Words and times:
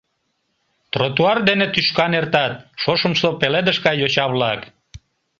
Тротуар 0.93 1.37
дене 1.49 1.65
тӱшкан 1.73 2.11
эртат 2.19 2.53
шошымсо 2.81 3.29
пеледыш 3.39 3.77
гай 3.85 3.95
йоча-влак. 3.99 4.61